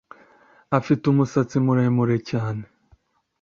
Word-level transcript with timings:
Afite 0.79 1.03
umusatsi 1.07 1.55
muremure 1.65 2.17
cyane 2.29 2.63